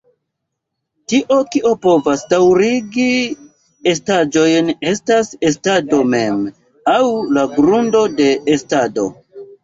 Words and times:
Tio, 1.11 1.35
kio 1.55 1.71
povas 1.81 2.21
daŭrigi 2.29 3.09
estaĵojn 3.91 4.71
estas 4.91 5.29
estado 5.49 5.99
mem, 6.13 6.39
aŭ 6.95 7.01
la 7.37 7.43
"grundo 7.59 8.01
de 8.21 8.27
estado. 8.55 9.05